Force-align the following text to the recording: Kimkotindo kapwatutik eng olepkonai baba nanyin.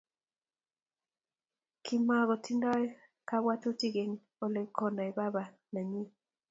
Kimkotindo 1.85 2.69
kapwatutik 3.29 3.95
eng 4.03 4.13
olepkonai 4.43 5.11
baba 5.17 5.43
nanyin. 5.73 6.07